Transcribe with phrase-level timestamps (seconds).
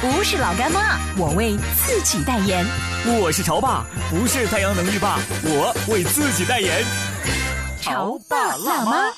[0.00, 2.64] 不是老干妈，我为自己代言。
[3.20, 6.84] 我是潮爸，不是太阳能浴霸，我为自己代言。
[7.80, 9.12] 潮爸辣妈。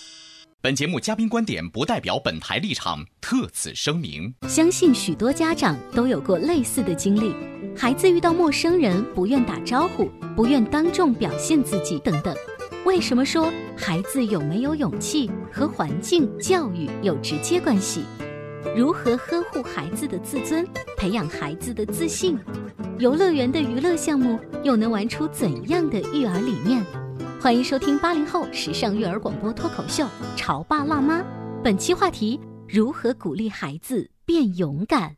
[0.62, 4.34] 本节目嘉宾观点不代表本台立场，特此声明。
[4.48, 7.34] 相信许多家长都有过类似的经历：
[7.76, 12.34] 孩子遇到陌生人不愿打招呼，不愿当众表现自己等等。
[12.86, 18.02] 为什么说孩子有没有勇气和环境教育有直接关系？
[18.76, 20.66] 如何呵护孩子的自尊，
[20.96, 22.38] 培养孩子的自信？
[22.98, 26.84] 游乐园的娱乐项目又能玩出怎样的育儿理念？
[27.40, 30.04] 欢迎收听八零后时尚育儿广播脱口秀
[30.36, 31.20] 《潮爸辣妈》，
[31.64, 32.38] 本期话题：
[32.68, 35.16] 如何鼓励孩子变勇敢。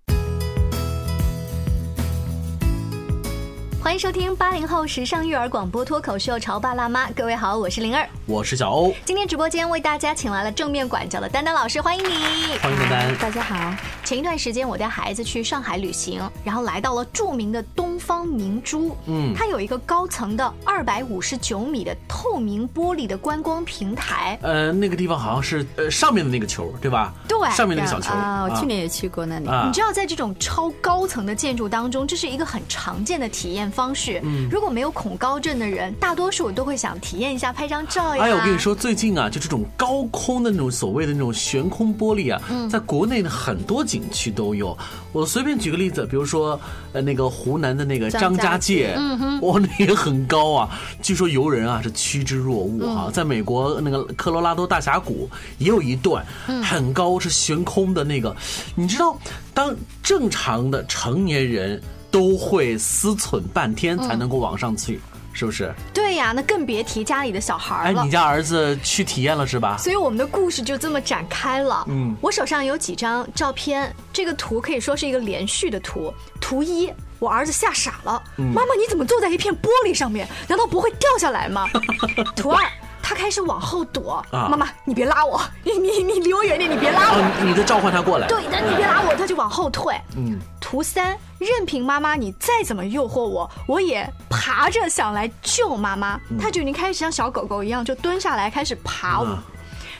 [3.83, 8.94] 欢迎收听八零后时尚育儿广播脱口秀《潮爸辣妈》，各位好，我是灵儿，我是小欧。
[9.05, 13.19] 今天直播间为大家请来了正面管教的丹丹老师，欢迎你，欢迎丹丹。
[13.19, 13.74] 大家好。
[14.05, 24.39] 前一段时间我带孩子去上海旅行，然后来到了著名的东方明珠，嗯，它有一个高层的二百五十九米的透明玻璃的观光平台。
[24.42, 27.12] 呃，那个地方好像是呃上面的那个球，对吧？
[27.27, 29.48] 对，上面那个小球啊，我去年也去过那里。
[29.67, 34.20] 你知道，在这种超高层的建筑当中，这是一个很常见的体验方式。
[34.22, 38.22] 嗯，如果没有恐高症的人，大多数都会想体验一下拍张照呀。
[38.22, 42.40] 哎呀，我跟你说，最近啊，就这种高空的那种所谓的那种悬空玻璃啊，
[42.70, 44.77] 在国内的很多景区都有。
[45.12, 46.58] 我随便举个例子，比如说
[46.92, 50.70] 呃那个湖南的那个张家界，嗯哼，哇，那也很高啊，
[51.02, 53.10] 据说游人啊是趋之若鹜啊。
[53.12, 55.28] 在美国那个科罗拉多大峡谷
[55.58, 56.24] 也有一段
[56.62, 58.34] 很高是悬空的那个，
[58.74, 59.18] 你知道，
[59.54, 61.80] 当正常的成年人。
[62.12, 65.00] 都会思忖半天才能够往上去，
[65.33, 65.74] 是不是？
[65.92, 68.02] 对呀，那更别提家里的小孩了。
[68.02, 69.78] 哎，你家儿子去体验了是吧？
[69.78, 71.84] 所以我们的故事就这么展开了。
[71.89, 76.12] 嗯，我手上有几张照片，这个图可以说是一个连续的图。
[76.39, 80.28] 图一，我儿子吓傻了，妈妈你怎么坐在一片玻璃上面？
[80.46, 81.67] 难道不会掉下来吗？
[82.36, 82.62] 图二，
[83.02, 87.45] 他开始往后躲，妈妈你别拉我， 你你你离我远点，你别拉我。
[87.45, 88.29] 你在召唤他过来。
[88.29, 89.95] 对但，你别拉我，他就往后退。
[90.17, 90.39] 嗯。
[90.61, 96.18] 图三，任凭妈妈你再怎么诱惑我，我也爬着想来救妈妈。
[96.40, 99.23] 他就已经开始像小狗狗一样，就蹲下来开始爬。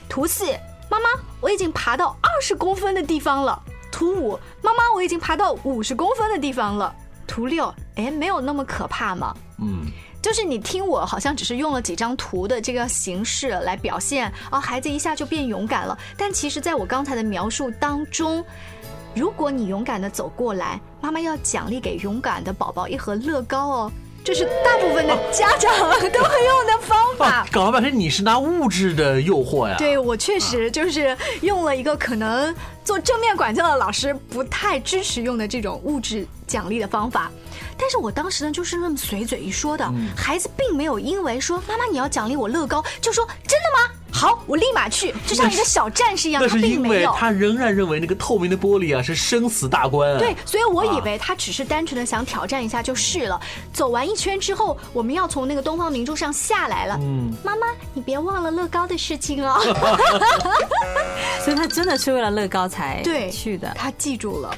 [0.09, 0.47] 图四，
[0.89, 1.09] 妈妈
[1.41, 3.61] 我已经爬到二十公分的地方了。
[3.91, 6.95] 图五，妈妈我已经爬到五十公分的地方了。
[7.27, 9.35] 图六，哎，没有那么可怕嘛？
[9.59, 9.87] 嗯，
[10.23, 15.99] 就是你听我好像只是用了几张图的这个形式来表现，哦，孩子一下就变勇敢了。
[16.17, 18.43] 但其实在我刚才的描述当中。
[19.15, 23.93] 如果你勇敢的走过来，妈妈要奖励给勇敢的宝宝一盒乐高哦，
[24.25, 25.71] 这是大部分的家长
[26.11, 27.47] 都会用的方法。
[27.53, 29.77] 搞了半天你是拿物质的诱惑呀？
[29.77, 37.31] 对我确实就是用了一个可能做正面管教的老师不太支持用的这种物质奖励的方法。
[37.83, 43.93] 但是我当时呢，就是那么随嘴一说的，孩子并没有因为说妈妈你要奖励我乐高，就说真的吗？
[44.13, 46.41] 好，我立马去，就像一个小战士一样。
[46.41, 50.17] 那是因为他仍然认为那个透明的玻璃啊是生死大关。
[50.17, 53.41] 对，所以我以为他只是单纯的想挑战一下就是了。
[53.73, 56.97] 走完一圈之后，我们要从那个东方明珠上下来了。
[57.01, 59.61] 嗯，妈妈，你别忘了乐高的事情哦。
[61.43, 64.55] 所以他真的是为了乐高才对去的，他记住了，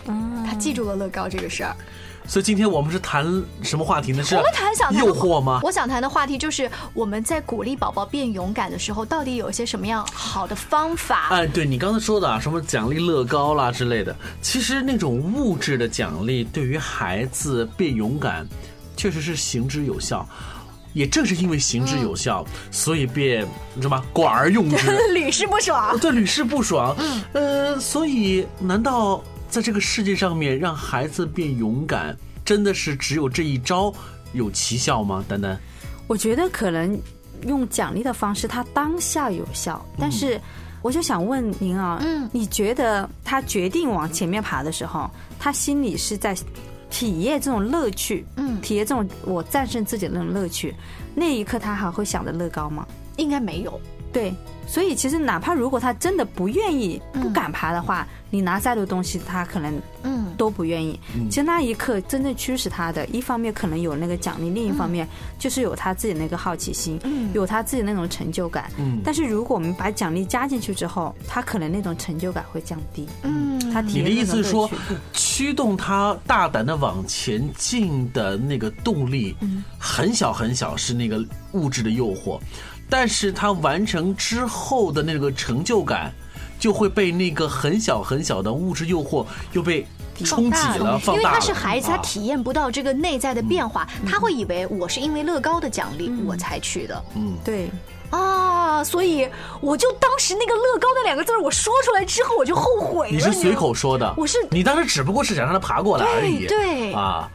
[0.47, 1.75] 他记住了乐高这个事儿。
[2.27, 3.25] 所以今天我们是谈
[3.63, 4.23] 什么话题呢？
[4.25, 5.61] 是我们谈想诱惑吗？
[5.63, 11.29] 我想谈的话题就是我们在鼓励宝宝变勇敢的时候，到底有一些什么样好的方法？
[11.31, 18.47] 哎，对你刚才说的啊，什么奖励乐高啦之类的，其实那种物质的奖励对于孩子变勇敢，
[18.97, 20.27] 确实是行之有效。
[20.95, 23.45] 也正是因为行之有效，所以便
[23.75, 24.05] 你知道吗？
[24.13, 25.99] 广而用之， 屡试不爽。
[25.99, 26.95] 对，屡试不爽。
[26.99, 29.23] 嗯，呃，所以难道？
[29.55, 33.95] 在这个世界上面，让孩子变勇敢，真的是只有这一招
[34.33, 35.25] 有奇效吗？
[35.29, 35.57] 丹丹，
[36.09, 37.01] 我觉得可能
[37.47, 40.41] 用奖励的方式，他当下有效，但是
[40.83, 45.09] 我就想问您啊，嗯，你觉得他决定往前面爬的时候，
[45.39, 46.37] 他心里是在
[46.91, 50.75] 体验这种乐趣，嗯，体验这种我战胜自己的那种乐趣，
[51.15, 52.85] 那一刻他还会想着乐高吗？
[53.19, 53.81] 应该没有。
[54.15, 54.33] 对，
[54.67, 59.75] 所以其实哪怕如果他真的不愿意、不敢爬的话，你拿再多东西，他可能
[60.05, 60.99] 嗯都不愿意。
[61.29, 65.07] 其实那一刻真正驱使他的，一方面可能有那个奖励，另一方面
[65.37, 66.99] 就是有他自己那个好奇心，
[67.35, 68.71] 有他自己那种成就感。
[68.79, 73.09] 嗯，但是如果我们把奖励加进去之后，他可能那种成就感会降低。
[73.23, 74.71] 嗯，他你的意思是说，
[75.13, 79.35] 驱动他大胆的往前进的那个动力，
[79.77, 82.41] 很小很小，是那个物质的诱惑。
[82.97, 86.13] 但是他完成之后的那个成就感，
[86.61, 89.85] 就会被那个很小很小的物质诱惑又被
[90.25, 91.17] 冲击了，放大了。
[91.17, 97.05] 因为他是孩子，他体验不到这个内在的变化，他会以为我是因为乐高的奖励我才去的。
[97.17, 97.69] 嗯，对。
[98.11, 99.29] 啊，所以
[99.61, 103.13] 我就当时那个乐高那两个字我说出来之后，我就后悔了。
[103.13, 106.47] 你是随口说的，我是你当时只不过是想让他爬过来而已。
[106.47, 107.29] 对啊。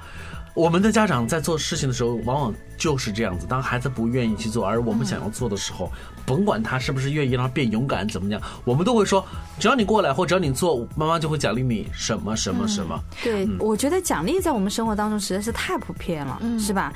[0.59, 3.47] 我们的家长在做事情的时候，往往就是这样子。
[3.47, 5.89] 当孩子不愿意去做，而我们想要做的时候，
[6.25, 9.25] 甭管他是不是愿意让他变勇敢怎么样，我们都会说：
[9.57, 13.01] 只要你过来，或只要你做，妈妈就会奖励你什么什么什么。
[13.23, 16.91] 对，我觉得奖励在我们生活当中实在是太普遍了，是吧？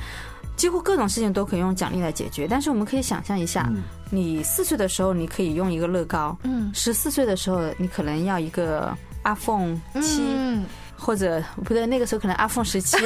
[0.56, 2.46] 几乎各种事情都可以用奖励来解决。
[2.46, 3.72] 但是我们可以想象一下，
[4.10, 8.94] 你四岁的时候你可以用一个乐高，嗯，十四岁的时候你可能要一个
[9.24, 10.22] iPhone 七。
[10.96, 12.96] 或者不对，那个时候可能 iPhone 十七，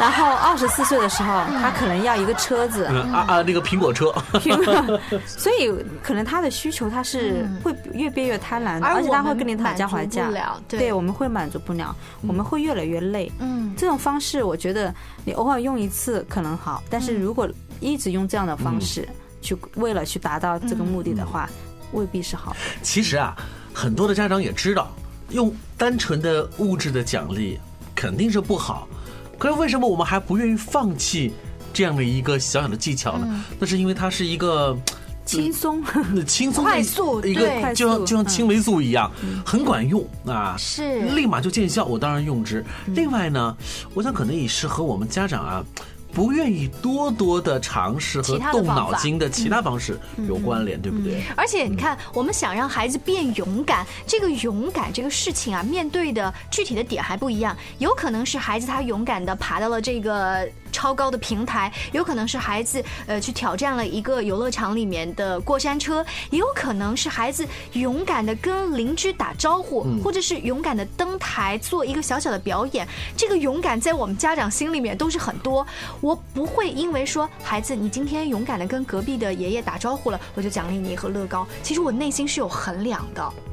[0.00, 4.10] 然后二十四岁的时候，他可能要一个车子啊啊，那个苹果车。
[4.34, 5.72] 苹果 所以
[6.02, 10.28] 可能他的需求他是会越变越贪婪，而且他会跟你讨价还价。
[10.68, 11.94] 对，我们会满足不了，
[12.26, 13.30] 我们会越来越累。
[13.38, 14.92] 嗯，这种方式我觉得
[15.24, 17.48] 你偶尔用一次可能好，但是如果
[17.80, 19.08] 一直用这样的方式
[19.40, 21.48] 去为了去达到这个目的的话，
[21.92, 22.56] 未必是好。
[22.82, 23.36] 其实啊，
[23.72, 24.90] 很多的家长也知道。
[25.30, 27.58] 用单纯的物质的奖励
[27.94, 28.88] 肯定是不好，
[29.38, 31.32] 可是为什么我们还不愿意放弃
[31.72, 33.44] 这样的一个小小的技巧呢？
[33.58, 34.76] 那是因为它是一个
[35.24, 35.82] 轻松、
[36.26, 39.10] 轻松、快速一个，就像就像青霉素一样，
[39.44, 41.84] 很管用啊，是立马就见效。
[41.84, 42.64] 我当然用之。
[42.86, 43.56] 另外呢，
[43.94, 45.64] 我想可能也是和我们家长啊。
[46.12, 51.22] 不愿意多多的尝试和动脑筋的其他方式有关联，对不对？
[51.36, 57.56] 而且你看，我们想让孩子变勇敢，这个勇敢这个事情啊，面对的具体的点还不一样。
[57.78, 72.86] 有可能是孩子他勇敢的爬到了这个超高的平台，有可能是孩子呃去挑战了一个游乐场里面的过山车，也有可能是孩子勇敢的跟邻居打招呼，或者是勇敢的登台做一个小小的表演。
[73.16, 75.66] 这个勇敢在我们家长心里面都是很多。
[76.00, 81.46] 我不会因为说孩子你今天勇敢的跟隔壁的爷爷打招呼了，我就奖励你一盒乐高。
[81.62, 83.47] 其实我内心是有衡量的，嗯，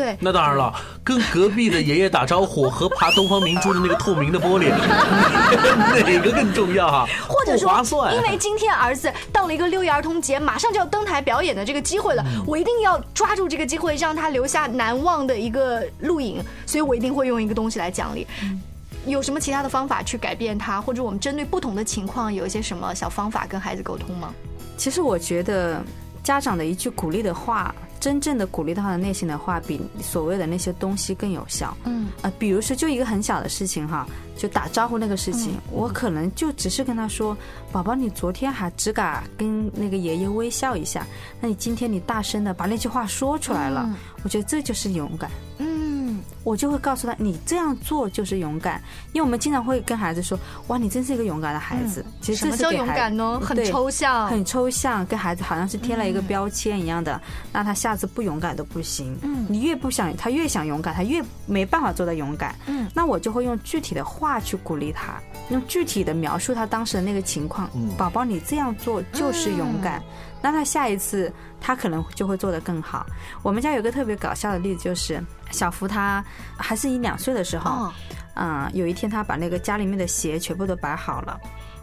[0.00, 0.16] 对？
[0.20, 0.74] 那当然了，
[1.04, 4.70] 跟隔壁的爷爷打招呼和爬东方明珠的那个透明的玻璃，
[6.04, 7.06] 哪个更重要啊？
[7.28, 18.26] 或者说，因为今天儿子到了一个六一儿童节，马上就要登台表演的这个机会了，我一定要抓住这个机会，让他留下难忘的一个录影，所以我一定会用一个东西来奖励。
[19.06, 24.32] 有什么其他的方法去改变他，或者我们针对不同的情况有一些什么小方法跟孩子沟通吗？
[24.76, 25.82] 其实我觉得
[26.22, 31.76] 家长的一句鼓励的话，真正的鼓励到他的内心的话，比所谓的那些东西更有效。
[31.84, 37.36] 嗯，呃，比如说就一个很小的事情哈，就打招呼那个事情，我可能就只是跟他说
[37.70, 41.06] ：“宝宝，你昨天还只敢跟那个爷爷微笑一下，
[41.40, 43.88] 那你今天你大声的把那句话说出来了，
[44.24, 45.30] 我觉得这就是勇敢。”
[46.42, 48.82] 我就会告诉他，你这样做就是勇敢，
[49.12, 52.04] 因为我们经常会跟孩子说，哇，你真是一个勇敢的孩子。
[52.20, 53.40] 其实什么叫勇敢呢？
[53.44, 57.20] 很抽象，很抽象，跟孩子好像是贴了一个标签一样的，
[57.52, 59.16] 那他下次不勇敢都不行。
[59.22, 62.54] 嗯，你越不想，他越想勇敢，他越没办法做到勇敢。
[62.66, 65.20] 嗯，那我就会用具体的话去鼓励他，
[65.50, 67.68] 用具体的描述他当时的那个情况。
[67.74, 70.02] 嗯，宝宝，你这样做就是勇敢。
[70.42, 73.06] 那他下一次他可能就会做得更好。
[73.42, 76.24] 我们家有个特别搞笑的例子，就是小福他
[76.56, 77.92] 还是一两岁的时候，
[78.34, 81.38] 嗯，有一天他把那个家里面的鞋全部都摆好了，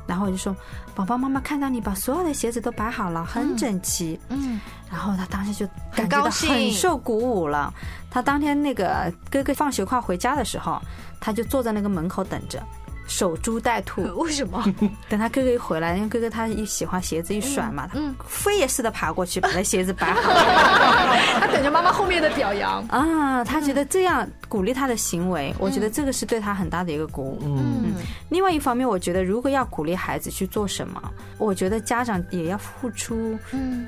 [0.07, 0.55] 然后我就说
[0.95, 4.59] ：“宝宝，妈妈看到你把所有的鞋子都摆好了，很整齐。”嗯，
[4.89, 7.73] 然后他当时就感觉到很受鼓舞了。
[8.09, 10.81] 他当天那个哥哥放学快回家的时候，
[11.19, 12.63] 他就坐在那个门口等着。
[13.07, 14.01] 守株待兔。
[14.19, 14.63] 为什么？
[15.09, 20.31] 等他哥哥一回来，因为哥哥他一喜欢鞋子一甩嘛，他飞也似的爬过去把他鞋子摆好。
[21.39, 27.39] 他等着妈妈后面的表扬啊，他觉得这样鼓励他的行为，我觉得这个是对他很大的一个鼓舞。
[27.43, 27.93] 嗯，
[28.29, 31.01] 另外一方面，我觉得如果要鼓励孩子去做什么，
[31.37, 33.37] 我觉得家长也要付出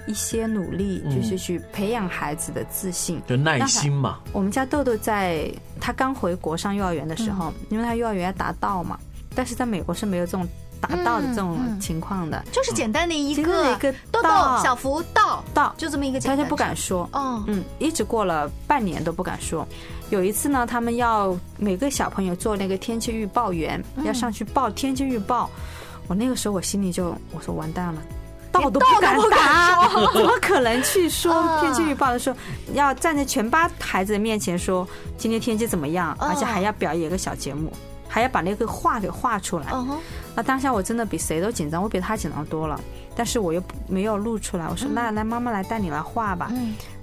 [0.08, 4.20] 一些努力，就是去培养孩子的自信，就耐心嘛。
[4.32, 8.98] 我们家豆豆在他刚回国上幼儿园的时候，因为他幼儿园要达到嘛，
[9.36, 10.48] 但是在美国是没有这种。
[10.82, 14.30] 达到的这种情况的，就是简单的一个一个豆豆
[14.64, 17.02] 小福到到，就这么一个，他就不敢说。
[17.12, 19.68] 哦，嗯，一直过了半年都不敢说。
[20.10, 25.50] 有一次呢，他们要每个小朋友做那个天气预报员，要上去报天气预报。
[26.08, 28.02] 我那个时候我心里就我说完蛋了，
[28.50, 32.38] 到都不敢打， 怎么可能去说天气预报的时候
[32.74, 37.70] 要站在全班孩子的面前说今天天气怎么样，而且还要表演一个小节目。
[38.10, 39.68] 还要把那个画给画出来，
[40.36, 42.80] 那当下我真的比谁都紧张，我比他紧张多了。
[43.16, 46.52] 但是我又没有录出来，我说那来妈妈来带你来画吧，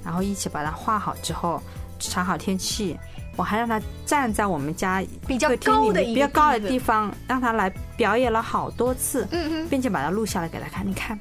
[0.02, 1.62] 然后一起把它画好之后，
[1.98, 2.98] 查好天气，
[3.36, 9.28] 我还让他站在我们家比较高的比较高的地方，让他来表演了好多次，
[9.68, 10.88] 并且把它录下来给他看。
[10.88, 11.18] 你看，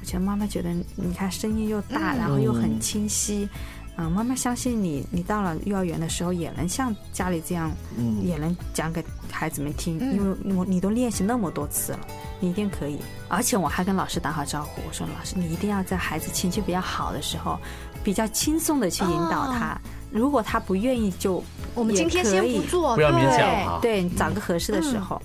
[0.00, 3.48] 我觉得妈妈觉得你看声音又大，然后又很清晰。
[3.52, 3.58] 嗯，
[4.06, 12.00] 妈妈相信你，你到了幼儿园的时候也能像家里这样，嗯，也能讲给孩子们听，因为我你都练习那么多次了，
[12.38, 12.98] 你一定可以。
[13.28, 17.58] 而且我还跟老师打好招呼，我说老师你一定要在孩子情绪比较好的时候，
[18.04, 19.76] 比较轻松的去引导他，
[20.10, 21.42] 如果他不愿意就
[21.74, 25.20] 我们今天先不做，不要勉强对，找个合适的时候。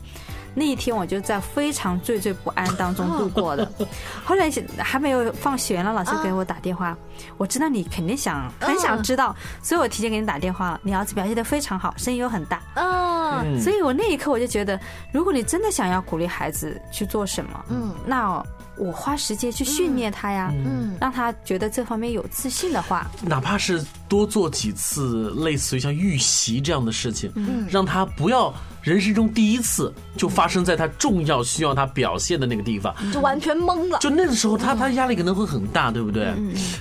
[0.55, 3.69] 那一天我就在非常惴惴不安当中度过的。
[4.23, 6.95] 后来还没有放学了，老师给我打电话，
[7.37, 10.79] 我知道你肯定想很想知道，所以我提前给你打电话了。
[10.83, 12.61] 你儿子表现的非常好，声音又很大。
[12.75, 14.79] 嗯，所以我那一刻我就觉得，
[15.11, 18.43] 如果你真的想要鼓励孩子去做什么，嗯，那
[18.77, 28.53] 我花时间去训练他呀，嗯，让他觉得这方面有自信的话，哪怕是多做几次类似于像预习这样的事情，嗯，让他不要。
[28.81, 33.97] 人生中第一次就发生在他重要需要他表现的那个地方，就完全懵了。
[33.99, 36.33] 就那个时候，他他压力可能会很大，对不对？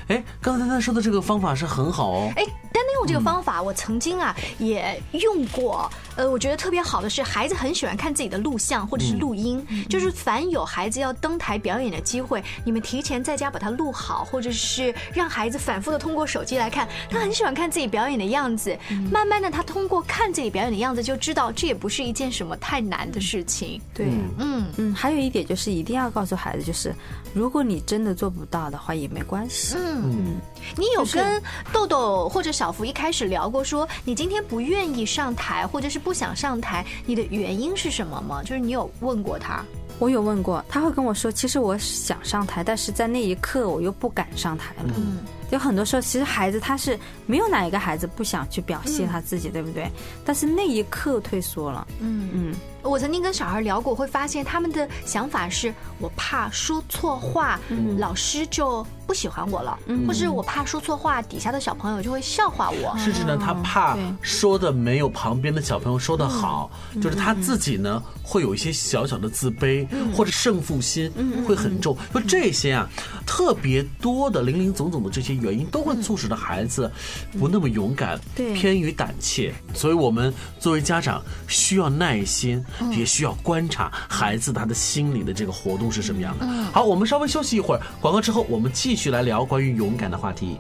[0.09, 2.33] 哎，刚才他说的这个方法是很好哦。
[2.35, 2.43] 哎，
[2.83, 5.89] 丹丹用这个方法，我曾经啊也用过。
[6.17, 18.77] 呃，我觉得特别好的是，孩子很喜欢看自己的录像或者是录音，就是凡有孩子要登台表演的机会，你们提前在家把它录好，或者是让孩子反复的通过手机来看，他很喜欢看自己表演的样子。
[19.11, 23.81] 慢慢的，他通过看自己表演的样子，就知道这也不是一件什么太难的事情。
[23.95, 24.07] 对，
[24.39, 26.95] 嗯嗯，还有一点就是一定要告诉孩子，就是
[27.33, 29.77] 如果你真的做不到的话也没关系。
[29.79, 30.35] 嗯嗯，
[30.77, 36.02] 你有跟豆豆或者小福一开始聊过，说你今天不愿意上台，或者是。
[36.02, 38.43] 不想上台，你的原因是什么吗？
[38.43, 39.64] 就是你有问过他，
[40.00, 44.93] 我有问过，他会跟我说，其实我想上台，但是在那一刻我又不敢上台了。
[44.97, 45.19] 嗯，
[45.53, 49.87] 有很多时候，其实孩子他是没有哪一个孩子不想去表现他自己，对不对？
[50.25, 51.87] 但是那一刻退缩了。
[52.01, 52.55] 嗯嗯。
[52.83, 57.61] 我曾经跟小孩聊过，会发现他们的想法是：我怕说错话，
[57.97, 62.93] 老师就不喜欢我了；或是我怕说错话，底下的小朋友就会笑话我。
[62.99, 71.09] 甚至呢，他怕说的没有旁边的小朋友说的好，就是他自己呢会有一些小小的自卑，或者胜负心
[71.47, 71.97] 会很重。
[72.13, 72.91] 就这些啊，
[73.26, 76.91] 特别多的零零总总的这些原因，都会促使着孩子
[77.38, 79.52] 不那么勇敢，偏于胆怯。
[79.75, 82.62] 所以我们作为家长需要耐心。
[82.91, 86.47] 也需要观察孩子他的心理的这个活动是什么样的。
[86.73, 90.59] 好，我们稍微休息一会儿，广告之后我们继续来聊关于勇敢的话题。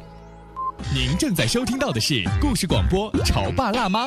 [0.94, 4.06] 您正在收听到的是故事广播《潮爸辣妈》。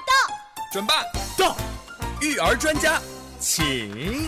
[0.71, 0.93] 准备
[1.37, 1.57] 到，
[2.21, 2.97] 育儿专家
[3.41, 4.25] 请。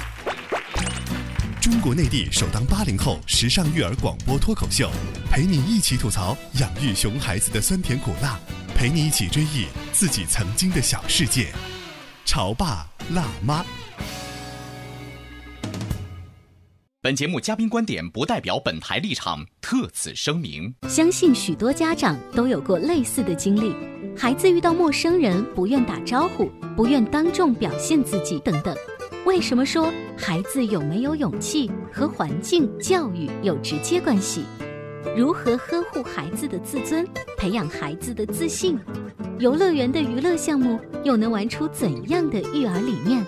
[1.62, 4.92] 中国内地首档八零后时尚育儿广播脱口秀，
[5.32, 8.38] 陪你一起吐槽养育熊孩子的酸甜苦辣。
[8.76, 11.54] 陪你一起追忆自己曾经的小世界，
[12.26, 13.64] 潮爸辣妈。
[17.04, 20.74] 本节目嘉宾观点不代表本台立场，特此声明。
[20.88, 23.76] 相信许多家长都有过类似的经历：
[24.16, 28.74] 孩子遇到陌生人不愿打招呼，不愿当众表现自己等等。
[29.26, 34.46] 为什么说孩子有没有勇气和环境教育有直接关系？
[35.14, 37.06] 如何呵护孩子的自尊，
[37.38, 38.80] 培养孩子的自信？
[39.40, 43.22] 游乐园的娱乐项目又能玩出怎样的育儿理念？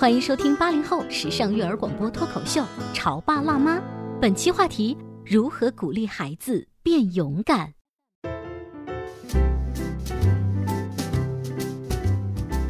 [0.00, 2.62] 欢迎收听八零后时尚育儿广播脱口秀
[2.94, 3.76] 《潮爸辣妈》，
[4.18, 7.74] 本期话题：如何鼓励孩子变勇敢。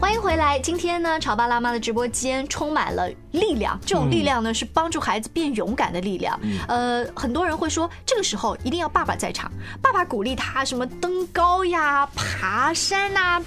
[0.00, 0.58] 欢迎回来！
[0.58, 6.40] 今天呢，潮爸辣妈的直播间充满了力量，这种力量呢是帮助孩子变勇敢的力量。
[6.66, 9.52] 呃，很多人会说，这个时候一定要爸爸在场，
[9.82, 13.42] 爸爸鼓励他什么登高呀、爬山呐，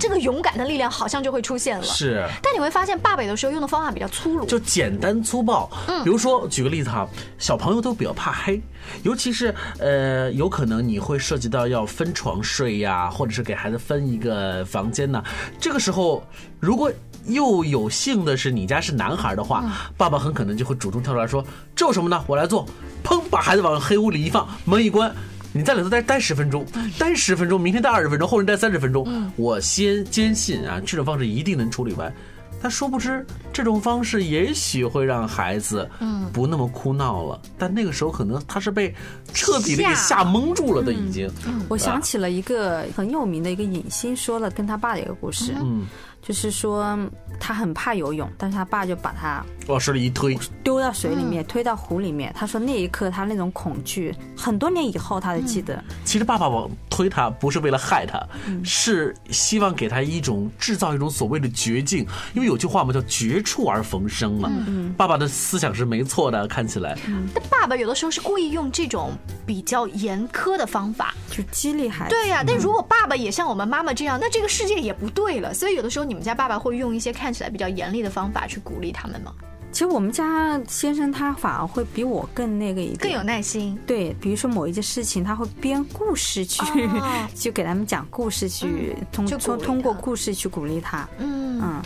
[0.00, 1.84] 这个勇敢的力量好像就会出现了。
[1.84, 5.70] 是，但你会发现，爸爸有的时候用的方法比较粗鲁，就简单粗暴。
[5.88, 7.06] 嗯，比如说举个例子哈，
[7.38, 8.60] 小朋友都比较怕黑，
[9.02, 15.22] 尤其是呃，有可能你会涉及到要分床睡呀，或者是给孩子分一个房间呢，
[15.60, 16.22] 这个时候。
[16.60, 16.90] 如果
[17.26, 19.64] 又有幸的是你家是男孩的话，
[19.96, 21.44] 爸爸很可能就会主动跳出来说
[21.76, 22.24] ：“这有什么呢？
[22.26, 22.66] 我来做。”
[23.04, 25.14] 砰，把孩子往黑屋里一放，门一关，
[25.52, 26.66] 你在里头待待十分钟，
[26.98, 29.30] 待十分钟，明天待二十分钟，后天待三十分钟。
[29.36, 32.12] 我先坚信啊，这种方式一定能处理完。
[32.60, 33.24] 但殊不知，
[33.58, 37.42] 这种方式也许会让孩子嗯不那么哭闹了。
[37.58, 38.94] 但那个时候可能他是被
[39.34, 41.28] 彻底的给吓蒙住了的，已经。
[41.68, 45.56] 我想起了一个很有名的一个影星说了跟他爸的一个故事。
[45.60, 45.88] 嗯。
[46.20, 46.98] 就是说，
[47.38, 52.34] 他很怕游泳，但是他爸就把他往水里一推，丢到水里面，推到湖里面。
[52.36, 55.82] 他说那一刻他那种恐惧，很多年以后他都记得。
[56.04, 58.20] 其实爸爸往推他不是为了害他，
[58.64, 62.04] 是希望给他一种制造一种所谓的绝境。
[62.34, 64.50] 因为有句话嘛，叫绝处而逢生嘛。
[64.98, 66.94] 爸爸的思想是没错的，看起来。
[67.34, 69.12] 但爸爸有的时候是故意用这种
[69.46, 72.14] 比较严苛的方法去激励孩子。
[72.14, 75.54] 对呀，但如果爸爸也像我们妈妈这样，那这个世界也不对了。
[75.54, 76.18] 所以有的时候你。
[76.18, 79.32] 们家爸爸会用一些看起来比较严厉的方法去鼓励他们吗？
[79.70, 83.78] 其实我们家先生他反而会比我更那个一点，更有耐心。
[83.86, 86.64] 对，比如说某一件事情，他会编故事去，
[87.36, 91.08] 就给他们讲故事去，通通通过故事去鼓励他。
[91.18, 91.82] 嗯嗯，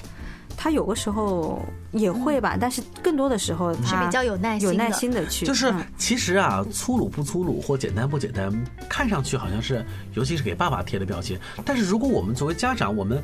[0.62, 5.44] 他有的时候也会吧，但是更多的时候是比较有耐心、有耐心的去。
[5.44, 8.48] 就是其实啊，粗鲁不粗鲁或简单不简单，
[8.88, 9.84] 看上去好像是，
[10.14, 11.36] 尤其是给爸爸贴的标签。
[11.64, 13.20] 但是如果我们作为家长，我们。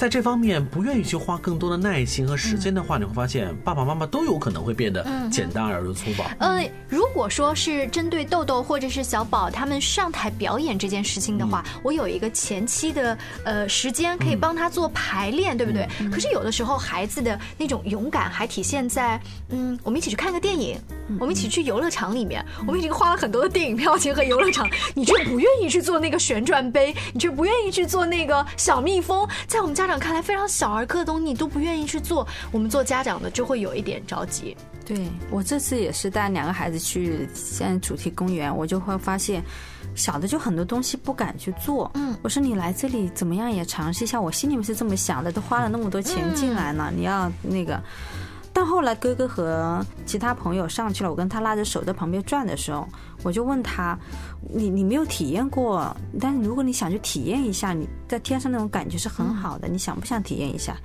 [0.00, 6.24] 在这方面不愿意去花更多的耐心和时间的话，你会发现爸爸妈妈都有可能会变得简单而又粗暴。
[6.38, 15.86] 呃，如果说是针对豆豆或者是小宝他们上台表演这件事情的话，我有一个前期的呃时间可以帮他做排练，对不对？
[16.10, 20.78] 可是有的时候孩子的那种勇敢还体现在，嗯，我们一起去看个电影，
[21.18, 29.89] 我们一起去游乐场里面，我们已经花了很多的电影票钱和游乐场，你却不愿意去做那个旋转杯，你却不愿意去做那个小蜜蜂，在我们家。
[29.98, 34.56] 看来非常小儿科的东西你都不愿意去做，我们做家长的就会有一点着急。
[34.84, 39.42] 对我这次也是带两个孩子去现在主题公园，我就会发现
[39.94, 41.90] 小的就很多东西不敢去做。
[41.94, 47.80] 嗯，我说你来这里怎么样也尝试一下，我心里面是这么想的，都花了那么多钱进来了，你要那个。
[48.52, 52.86] 但后来哥哥和其他朋友上去了，我跟他拉着手在旁边转的时候，
[53.22, 53.98] 我就问他。
[54.52, 60.76] 你你没有体验过，但是如果你想去体验一下，你在天上那种感觉是很好的，你想不想体验一下？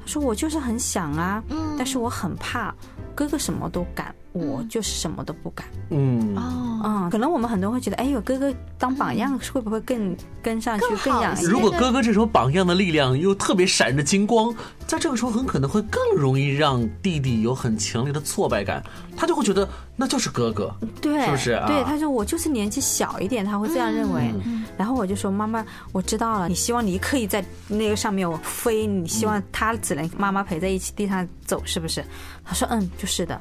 [0.00, 1.42] 他说我就是很想啊，
[1.76, 2.74] 但是我很怕，
[3.14, 4.14] 哥哥什么都敢。
[4.32, 5.66] 我就是什么都不敢。
[5.90, 11.34] 嗯哦，嗯，可能我们很多人会觉得，哎，呦哥哥当榜样，会不会更跟上去更养？
[11.42, 14.54] 如果哥哥这时候榜样的力量又特别闪着金光，
[14.86, 18.82] 在这个时候很可能会更容易让弟弟有很强烈的挫败感，
[19.16, 21.62] 他就会觉得那就是哥哥，对，是不是？
[21.66, 24.32] 对，他说我就是年纪小一点，他会这样认为。
[24.76, 32.02] 然后我就说妈妈，我知道了，你希望你可以在那个上面我飞，你希望他只能妈妈陪在一起地上走，是不是？
[32.44, 33.38] 他说嗯，就是的。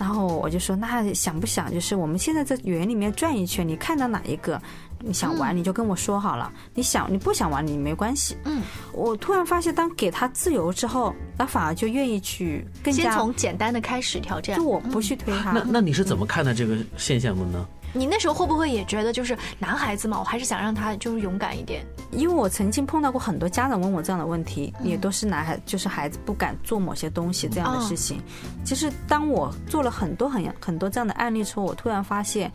[0.00, 4.58] 然后我就说，那想不想就是我们现在在园里面转一圈，你看到哪一个
[4.98, 6.50] 你想玩，你就跟我说好了。
[6.74, 8.34] 你想你不想玩，你没关系。
[8.44, 8.62] 嗯，
[8.94, 14.56] 我突然发现，当给他自由之后，他反而就愿意去更加先从简单的开始挑战。
[14.56, 15.52] 就我不去推他。
[15.52, 17.68] 那那你是怎么看待这个现象的呢？
[17.92, 21.84] 你那时候会不会也觉得，就是男孩子嘛，我还是想让他就是勇敢一点？
[22.12, 28.20] 因为我曾经碰到过很多家长问我这样的问题，也都是男孩，就是孩子不敢做某些东西这样的事情。
[28.64, 32.50] 其实当我做了很多很很多这样的案例之后，我突然发现，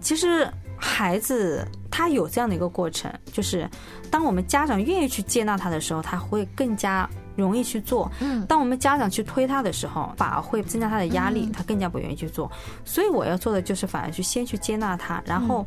[0.00, 3.68] 其实孩子他有这样的一个过程，就是
[4.10, 7.08] 当我们家长愿意去接纳他的时候，他会更加
[7.42, 8.10] 容易去做。
[8.20, 12.50] 嗯，当我们家长去推他的时候，反而会增加他的压力，他更加不愿意去做。
[12.84, 15.66] 所以我要做的就是，反而去先去接纳他，然后。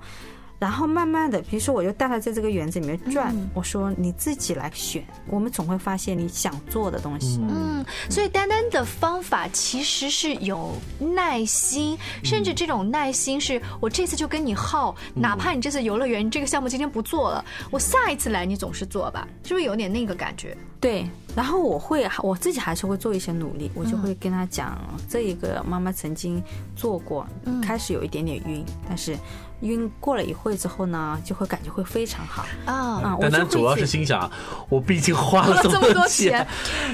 [0.61, 7.39] 然后慢慢的，比如说我就带他在这个园子里面转，我说你自己来选，我们总会发现你想做的东西。
[7.49, 20.55] 嗯，所以丹丹的方法其实是有耐心，甚至这种耐心是我这次就跟你耗，哪怕你这次游乐园这个项目今天不做了，我下一次来你总是做吧，是不是有点那个感觉？
[20.79, 26.39] 对，然后我会我自己还是会做一些努力，我就会跟他讲，这一个妈妈曾经
[26.75, 27.25] 做过，
[27.63, 29.17] 开始有一点点晕，但是。
[29.61, 32.45] 晕过了一会之后呢，就会感觉会非常好。
[32.65, 33.17] 啊。
[33.19, 34.29] 丹丹主要是心想，
[34.69, 36.45] 我毕竟花了这么多钱。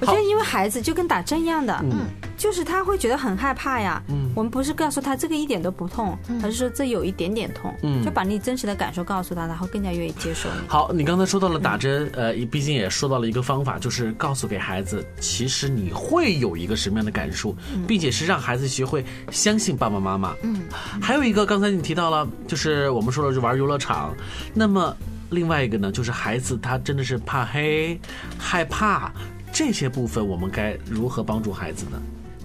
[0.00, 2.06] 我觉得因为孩子就跟打针一样的，嗯，
[2.40, 4.02] 就是他会觉得很害怕呀。
[4.08, 10.66] 嗯，我们不是告诉他这个一点都不痛，而是说这有一点点痛，嗯，就把你真实的感受告诉他，然后更加愿意接受你。
[10.66, 17.54] 好，你刚才说到了打针，呃，毕竟也说到了一个方法，就是告诉给孩子，其实你会有一个什么样的感受，
[17.86, 20.34] 并且是让孩子学会相信爸爸妈妈。
[20.42, 20.62] 嗯，
[21.00, 22.00] 还有一个刚才你提到。
[22.00, 24.16] 到了，就是我们说了，就玩游乐场。
[24.54, 24.96] 那么
[25.28, 28.00] 另外一个呢，就是孩子他真的是怕黑、
[28.38, 29.12] 害怕
[29.52, 32.00] 这些部分，我们该如何帮助孩子呢？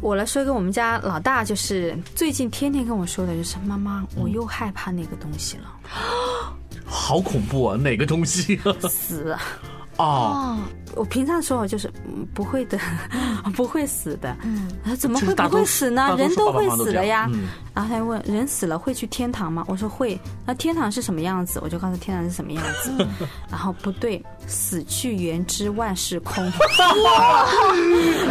[0.06, 5.64] 我来说一个，我们家老大就是最近天天跟我说的就是妈妈，我又害怕那个东西了，
[6.86, 7.76] 好恐怖啊！
[7.76, 8.56] 哪个东西？
[8.88, 9.36] 死。
[9.98, 10.58] 哦，
[10.96, 11.92] 我平常说我就是
[12.34, 12.78] 不会的，
[13.56, 14.36] 不会死的。
[14.44, 16.16] 嗯，怎么会不会死呢？
[16.18, 17.30] 人都会死的呀。
[17.74, 19.64] 然后他就问：人死了会去天堂吗？
[19.68, 20.20] 我说会。
[20.46, 21.60] 那天堂是什么样子？
[21.64, 22.92] 我就告诉天堂是什么样子。
[23.50, 26.44] 然后不对，死去元知万事空。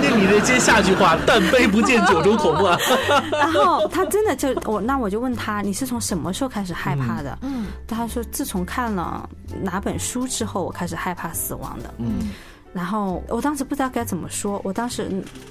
[0.02, 2.78] 那你的接下句话：但悲不见九州同啊。
[3.30, 7.38] 然后他真的就我，那我就问他：你是从什么时候开始害怕的？
[7.42, 9.28] 嗯，他说：自从看了
[9.62, 11.53] 哪本书之后，我开始害怕死。
[11.54, 12.30] 死亡的，嗯，
[12.72, 15.08] 然后我当时不知道该怎么说，我当时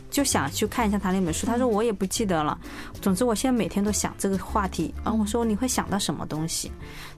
[0.09, 1.47] 就想去看一下他那本书。
[1.47, 2.59] 他说我也不记得了。
[3.01, 4.93] 总之，我现在每天都想这个话题。
[5.03, 6.69] 啊，我说你会想到什么东西？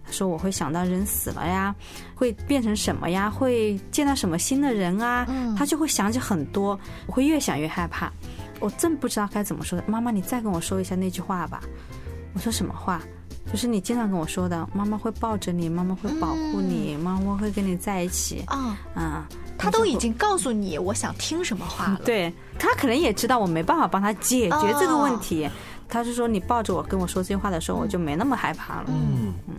[0.06, 1.74] 他说我会想到人死了呀，
[2.14, 3.28] 会变成什么呀？
[3.28, 5.26] 会见到什么新的人啊？
[5.58, 6.80] 他就会想起很多。
[7.08, 8.12] 我会越想越害怕，
[8.60, 9.82] 我真不知道该怎么说。
[9.88, 11.60] 妈妈，你再跟我说一下那句话吧。
[12.36, 13.02] 我说什么话？
[13.56, 18.44] 就是你经常跟我说的，妈妈会抱着你，妈妈会保护你，妈妈会跟你在一起。
[18.48, 19.26] 啊啊，
[19.58, 22.02] 他都已经告诉你我想听什么话了。
[22.04, 25.50] 对他可能也知道我没办法帮他解决这个问题。
[25.96, 28.86] 他是说你抱着我跟我说这些话的时候，我就没那么害怕了。
[28.90, 29.56] 嗯嗯，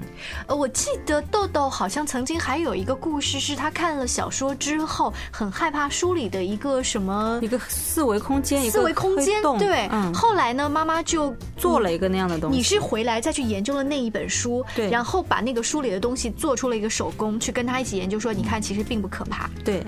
[0.49, 9.89] 呃，我记得豆豆好像曾经还有一个故事，是他看了小说之后很害怕书里的一个什么一个四维空间，四维空间对。
[10.13, 12.57] 后来呢，妈妈就做了一个那样的东西。
[12.59, 19.49] 你是回来再去研究了那一本书，对，然后把那个书里的东西做出了一个手工，去跟他一起研究，说你看其实并不可怕。
[19.65, 19.83] 对。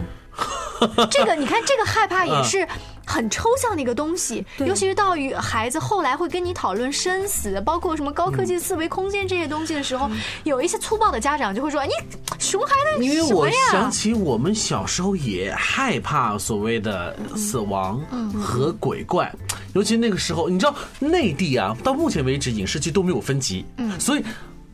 [1.11, 2.67] 这个你看，这个害怕也是
[3.07, 10.11] 很抽象的一个东西，尤其是到与孩子后来会跟你讨论生死，包括什么高科技四维空间这些东西的时候，
[10.45, 11.91] 有一些粗暴的家长就会说：“你
[12.39, 18.01] 熊孩子因为我想起我们小时候也害怕所谓的死亡
[18.41, 19.33] 和鬼怪，
[19.75, 24.25] 尤其那个时候，你知道内地啊，到目前为止影视剧都没有分级，嗯，所以。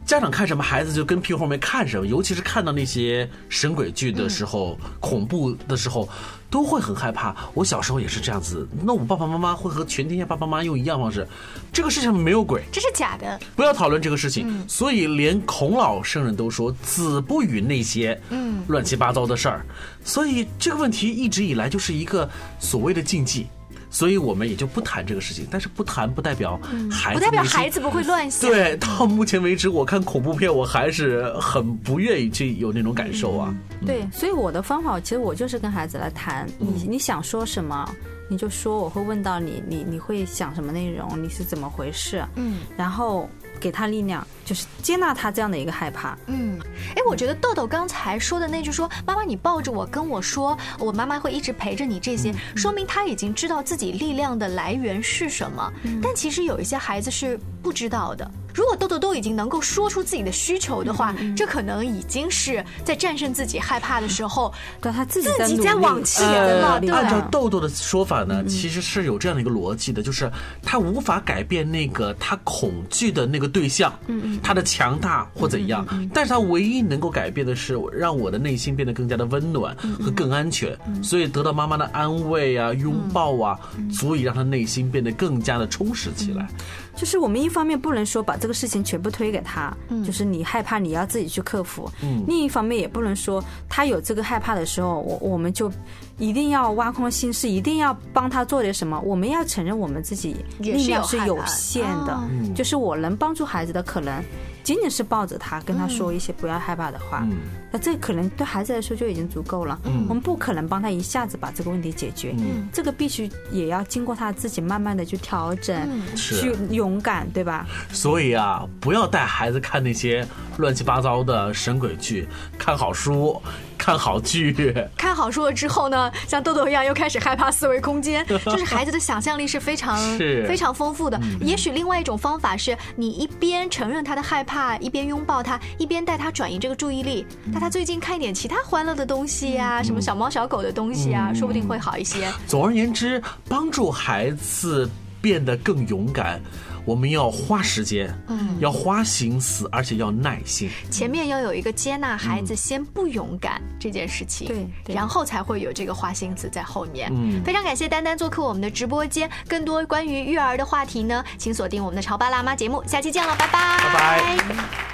[0.05, 2.07] 家长看什么，孩子就跟屁股后面看什么。
[2.07, 6.07] 尤其是看到那些神鬼剧的时候、恐怖的时候，
[6.51, 7.35] 都会很害怕。
[7.55, 8.69] 我小时候也是这样子。
[8.83, 11.27] 那我爸爸妈妈会和全天下爸爸妈妈用一样方式。
[11.73, 13.41] 这个世界上没有鬼，这是假的。
[13.57, 14.63] 不要讨论这个事情。
[14.69, 19.65] 所以连孔老圣人都说：“子不语那些嗯乱七八糟的事儿。”
[20.05, 22.29] 所以这个问题一直以来就是一个
[22.61, 23.47] 所谓的禁忌。
[23.95, 28.51] 所以我们也就不谈这个事情，但是不谈不代表孩子不代表孩子不会乱想。
[28.51, 33.55] 对，到目前为止，我看恐怖片，我还是很不愿意去有那种感受啊。
[33.87, 37.89] 对，所以我的方法，其实我就是跟孩子来谈，你你想说什么，
[38.29, 42.25] 你就说，我会问到你，你你会想什么内容，你是怎么回事？
[42.35, 43.31] 嗯，然后。
[43.65, 46.15] 给他力量，就是接纳他这样的一个害怕。
[46.27, 46.61] 嗯，
[46.95, 55.73] 哎，我觉得豆豆刚才说的那句说“妈妈，你抱着我跟我说，我妈妈会一直陪着你”，这些说明他已经知道自己力量的来源是什么。
[56.03, 58.31] 但其实有一些孩子是不知道的。
[58.55, 66.81] 如果豆豆都已经能够说出自己的需求的话，这可能已经是在战胜自己害怕的时候， 对他自己自己在往前了。
[66.93, 70.31] 按照豆豆的说法呢，其实是有这样的一个逻辑的，就是
[70.63, 83.59] 他无法改变那个他恐惧的那个对象，嗯嗯，他的强大或怎样，但是他唯一能够改变的是让我的内心变得更加的温暖和更安全，所以得到妈妈的安慰啊、拥抱啊，
[83.93, 86.49] 足以让他内心变得更加的充实起来。
[86.95, 88.39] 就是我们一方面不能说把。
[88.45, 91.91] 这个事情全部推给他，就是你害怕，你要自己去克服。
[92.27, 95.73] 另一方面，也不能说他有这个害怕的时候，我我们就
[96.19, 99.01] 一定要挖空心思，一定要帮他做点什么。
[99.01, 102.21] 我们要承认我们自己力量是有限的，
[102.55, 104.23] 就是我能帮助孩子的可能。
[104.63, 107.27] 仅仅是抱着他，跟他说一些不要害怕的话，
[107.75, 109.77] 那这可能对孩子来说就已经足够了。
[109.83, 110.07] 嗯。
[110.09, 112.69] 我们不可能帮他一下子把这个问题解决，嗯。
[112.73, 117.67] 这个必须也要经过他自己慢慢的去调整，去勇敢，对吧？
[117.91, 120.25] 所以啊，不要带孩子看那些
[120.59, 123.43] 乱七八糟的神鬼剧，看好书。
[123.77, 124.55] 看好剧，
[124.97, 131.21] 看好书了之后呢，像豆豆一样又开始害怕四维空间， 就是孩子的想象力是非常非常丰富的。
[131.41, 142.33] 也许另外一种方法是你一边承认他的害怕，一边拥抱他，一边带他转移这个注意力，带他最近看一点其他欢乐的东西呀，什么小猫小狗的东西啊，说不定会好一些。
[142.47, 144.89] 总而言之，帮助孩子
[145.21, 146.41] 变得更勇敢。
[146.87, 150.69] 我们要花时间，嗯，要花心思，而且要耐心。
[150.91, 157.11] 前面要有一个接纳孩子先不勇敢这件事情，对，然后才会有这个花心思在后面。
[157.11, 159.31] 嗯，非常感谢丹丹做客我们的直播间。
[159.49, 164.94] 更多关于育儿的话题呢，请锁定我们的潮爸辣妈节目，下期见了，拜拜，拜拜。